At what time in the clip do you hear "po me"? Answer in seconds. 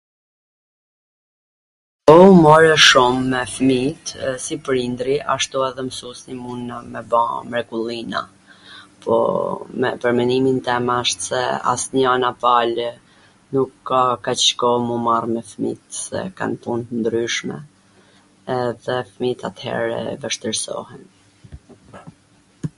9.01-9.89